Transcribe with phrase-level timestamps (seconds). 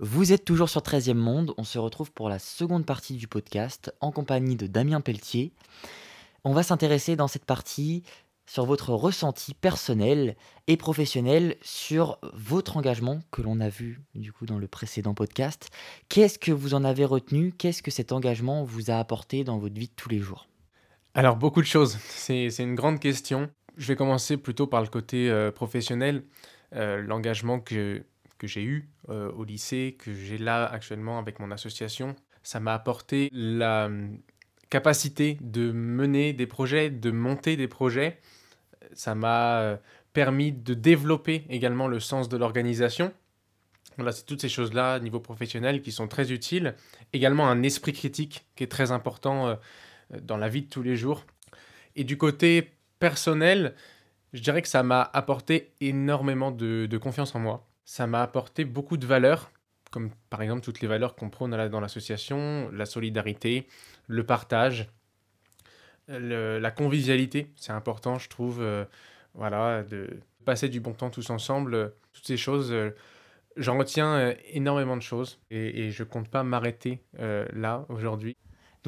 [0.00, 3.92] Vous êtes toujours sur 13e Monde, on se retrouve pour la seconde partie du podcast
[4.00, 5.50] en compagnie de Damien Pelletier.
[6.44, 8.04] On va s'intéresser dans cette partie
[8.46, 10.36] sur votre ressenti personnel
[10.68, 15.68] et professionnel sur votre engagement que l'on a vu du coup dans le précédent podcast.
[16.08, 17.50] Qu'est-ce que vous en avez retenu?
[17.50, 20.46] Qu'est-ce que cet engagement vous a apporté dans votre vie de tous les jours?
[21.14, 23.50] Alors beaucoup de choses, c'est une grande question.
[23.76, 26.22] Je vais commencer plutôt par le côté euh, professionnel.
[26.74, 28.04] Euh, l'engagement que
[28.38, 32.72] que j'ai eu euh, au lycée, que j'ai là actuellement avec mon association, ça m'a
[32.72, 34.18] apporté la hum,
[34.70, 38.18] capacité de mener des projets, de monter des projets.
[38.94, 39.76] Ça m'a euh,
[40.12, 43.12] permis de développer également le sens de l'organisation.
[43.96, 46.74] Voilà, c'est toutes ces choses-là, niveau professionnel, qui sont très utiles.
[47.12, 49.56] Également un esprit critique qui est très important euh,
[50.22, 51.24] dans la vie de tous les jours.
[51.96, 52.70] Et du côté
[53.00, 53.74] personnel,
[54.32, 58.98] je dirais que ça m'a apporté énormément de confiance en moi ça m'a apporté beaucoup
[58.98, 59.50] de valeurs,
[59.90, 63.66] comme par exemple toutes les valeurs qu'on prône dans l'association, la solidarité,
[64.08, 64.90] le partage,
[66.06, 68.84] la convivialité, c'est important, je trouve, euh,
[69.32, 72.72] voilà, de passer du bon temps tous ensemble, euh, toutes ces choses.
[72.72, 72.90] Euh,
[73.56, 78.36] j'en retiens énormément de choses et, et je compte pas m'arrêter là aujourd'hui.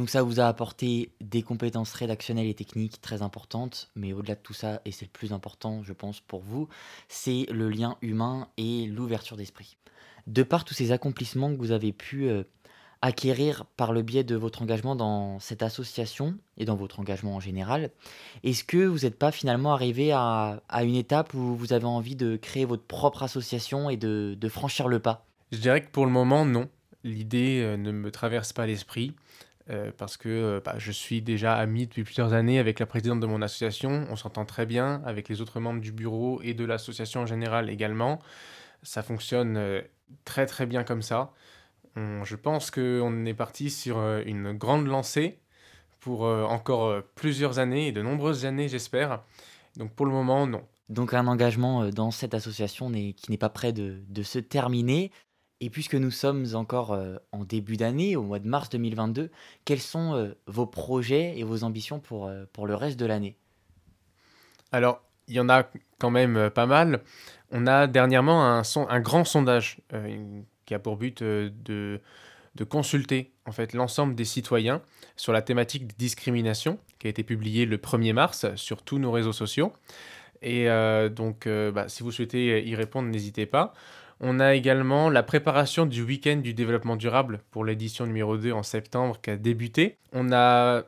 [0.00, 4.40] Donc ça vous a apporté des compétences rédactionnelles et techniques très importantes, mais au-delà de
[4.40, 6.70] tout ça, et c'est le plus important je pense pour vous,
[7.08, 9.76] c'est le lien humain et l'ouverture d'esprit.
[10.26, 12.44] De par tous ces accomplissements que vous avez pu euh,
[13.02, 17.40] acquérir par le biais de votre engagement dans cette association et dans votre engagement en
[17.40, 17.90] général,
[18.42, 22.36] est-ce que vous n'êtes pas finalement arrivé à, une étape où vous avez envie de
[22.36, 25.26] créer votre propre association et de, franchir le pas?
[25.52, 26.70] Je dirais que pour le moment, non.
[27.04, 29.14] L'idée euh, ne me traverse pas l'esprit.
[29.70, 33.20] Euh, parce que euh, bah, je suis déjà ami depuis plusieurs années avec la présidente
[33.20, 34.04] de mon association.
[34.10, 37.70] On s'entend très bien avec les autres membres du bureau et de l'association en général
[37.70, 38.18] également.
[38.82, 39.82] Ça fonctionne euh,
[40.24, 41.32] très très bien comme ça.
[41.96, 45.38] je pense qu'on est parti sur une grande lancée
[46.00, 49.22] pour encore plusieurs années et de nombreuses années, j'espère.
[49.76, 50.62] Donc pour le moment, non.
[50.88, 55.12] Donc un engagement dans cette association qui n'est pas prêt de se terminer.
[55.62, 59.30] Et puisque nous sommes encore euh, en début d'année, au mois de mars 2022,
[59.66, 63.36] quels sont euh, vos projets et vos ambitions pour, euh, pour le reste de l'année?
[64.72, 67.02] Alors, il y en a quand même pas mal.
[67.50, 69.78] On a dernièrement un, grand sondage
[70.64, 71.52] qui a pour but de,
[72.54, 74.82] de consulter en fait l'ensemble des citoyens
[75.16, 79.12] sur la thématique de discrimination qui a été publié le 1er mars sur tous nos
[79.12, 79.72] réseaux sociaux.
[80.42, 80.66] Et
[81.10, 83.74] donc, bah, si vous souhaitez y répondre, n'hésitez pas.
[84.20, 88.62] On a également la préparation du week-end du développement durable pour l'édition numéro 2 en
[88.62, 89.96] septembre qui a débuté.
[90.12, 90.84] On a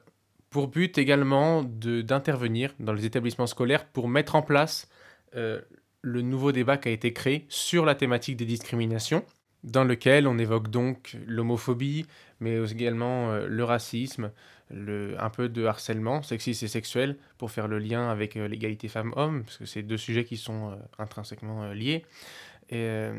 [0.50, 4.86] pour but également d'intervenir dans les établissements scolaires pour mettre en place
[5.34, 5.62] euh,
[6.02, 9.24] le nouveau débat qui a été créé sur la thématique des discriminations,
[9.64, 12.04] dans lequel on évoque donc l'homophobie,
[12.40, 14.30] mais également euh, le racisme,
[14.70, 19.44] un peu de harcèlement sexiste et sexuel, pour faire le lien avec euh, l'égalité femmes-hommes,
[19.44, 22.04] parce que c'est deux sujets qui sont intrinsèquement liés.
[22.72, 23.12] Et euh,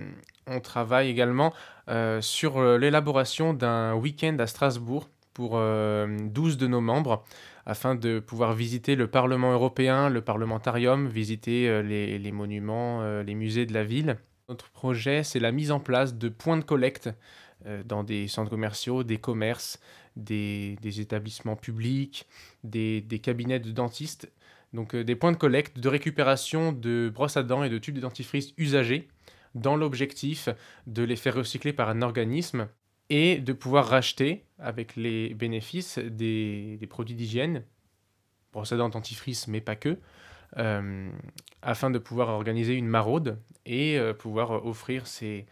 [0.48, 1.54] on travaille également
[1.88, 7.24] euh, sur euh, l'élaboration d'un week-end à Strasbourg pour 12 de nos membres
[7.66, 13.74] afin de pouvoir visiter le Parlement européen, le Parlementarium, visiter les, monuments, les musées de
[13.74, 14.18] la ville.
[14.48, 17.10] Notre projet, c'est la mise en place de points de collecte
[17.86, 19.80] dans des centres commerciaux, des commerces,
[20.16, 22.28] des, établissements publics,
[22.64, 24.32] des, des, cabinets de dentistes.
[24.74, 28.02] Donc des points de collecte, de récupération de brosses à dents et de tubes de
[28.02, 29.08] dentifrice usagés
[29.56, 30.50] dans l'objectif
[30.88, 32.68] de les faire recycler par un organisme
[33.10, 37.64] et de pouvoir racheter avec les bénéfices des, produits d'hygiène,
[38.52, 40.00] procédant dentifrice mais pas que,
[40.58, 41.10] euh,
[41.62, 45.46] afin de pouvoir organiser une maraude et euh, pouvoir offrir ces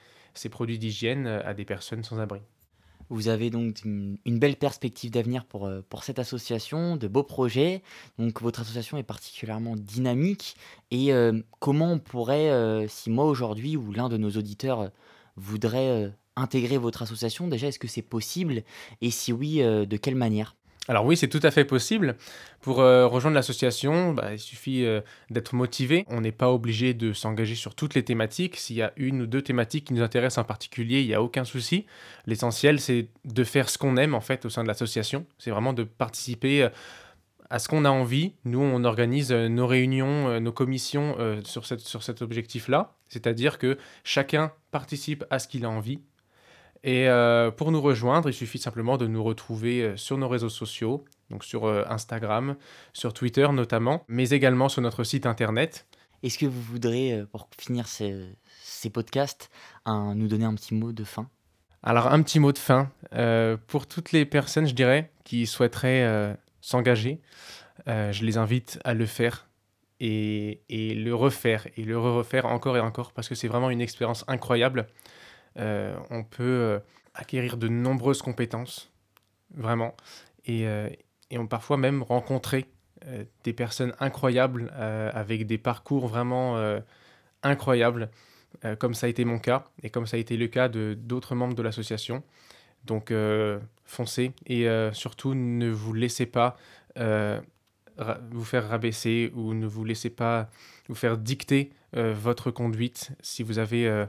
[0.49, 2.41] produits d'hygiène à des personnes sans abri.
[3.11, 7.83] Vous avez donc une, belle perspective d'avenir pour, euh, pour cette association, de beaux projets.
[8.17, 10.55] Donc votre association est particulièrement dynamique.
[10.91, 14.91] Et euh, comment on pourrait, euh, si moi aujourd'hui ou l'un de nos auditeurs
[15.35, 18.63] voudrait intégrer votre association, déjà est-ce que c'est possible?
[19.01, 20.55] Et si oui, de quelle manière?
[20.87, 22.15] Alors oui, c'est tout à fait possible.
[22.59, 26.05] Pour euh, rejoindre l'association, bah, il suffit euh, d'être motivé.
[26.09, 28.57] On n'est pas obligé de s'engager sur toutes les thématiques.
[28.57, 31.21] S'il y a une ou deux thématiques qui nous intéressent en particulier, il n'y a
[31.21, 31.85] aucun souci.
[32.25, 35.27] L'essentiel, c'est de faire ce qu'on aime en fait au sein de l'association.
[35.37, 36.69] C'est vraiment de participer euh,
[37.51, 38.33] à ce qu'on a envie.
[38.45, 42.95] Nous, on organise nos réunions, nos commissions sur, sur cet objectif-là.
[43.09, 45.99] C'est-à-dire que chacun participe à ce qu'il a envie
[46.83, 50.49] et euh, pour nous rejoindre, il suffit simplement de nous retrouver euh, sur nos réseaux
[50.49, 52.55] sociaux, donc sur euh, Instagram,
[52.93, 55.85] sur Twitter notamment, mais également sur notre site internet.
[56.23, 58.15] Est-ce que vous voudrez, pour finir ces,
[58.61, 59.49] ces podcasts,
[59.87, 61.27] nous donner un petit mot de fin?
[61.81, 66.37] Alors un petit mot de fin euh, pour toutes les personnes, je dirais, qui souhaiteraient
[66.61, 67.21] s'engager.
[67.87, 69.47] je les invite à le faire
[69.99, 73.81] et, et le refaire et le refaire encore et encore parce que c'est vraiment une
[73.81, 74.85] expérience incroyable.
[75.57, 76.79] Euh, on peut euh,
[77.13, 78.91] acquérir de nombreuses compétences,
[79.55, 79.95] vraiment,
[80.45, 80.89] et, euh,
[81.29, 82.65] et on parfois même rencontrer
[83.43, 86.55] des personnes incroyables avec des parcours vraiment
[87.41, 88.11] incroyables,
[88.77, 91.33] comme ça a été mon cas et comme ça a été le cas de d'autres
[91.33, 92.21] membres de l'association.
[92.85, 93.11] Donc
[93.85, 96.57] foncez et surtout ne vous laissez pas
[96.95, 100.51] vous faire rabaisser ou ne vous laissez pas
[100.87, 104.05] vous faire dicter votre conduite si vous avez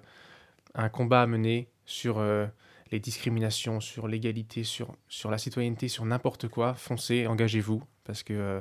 [0.75, 2.47] un combat à mener sur euh,
[2.91, 8.33] les discriminations, sur l'égalité, sur, sur la citoyenneté, sur n'importe quoi, foncez, engagez-vous parce que
[8.33, 8.61] euh,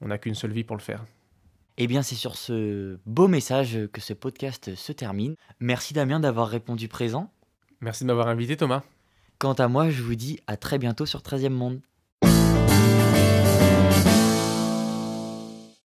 [0.00, 1.04] on n'a qu'une seule vie pour le faire.
[1.78, 5.36] Eh bien, c'est sur ce beau message que ce podcast se termine.
[5.58, 7.32] Merci Damien d'avoir répondu présent.
[7.80, 8.82] Merci de m'avoir invité Thomas.
[9.38, 11.80] Quant à moi, je vous dis à très bientôt sur 13e Monde.